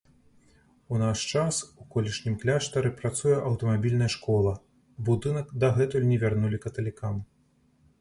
[0.95, 4.57] У наш час у колішнім кляштары працуе аўтамабільная школа,
[5.11, 7.27] будынак дагэтуль не вярнулі каталікам.